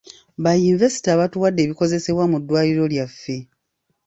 Ba 0.43 0.51
yinvesita 0.61 1.19
batuwadde 1.19 1.61
ebikozesebwa 1.63 2.23
mu 2.31 2.37
ddwaliro 2.41 2.85
lyaffe. 2.93 3.37